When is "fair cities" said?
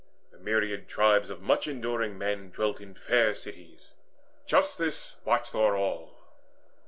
2.95-3.93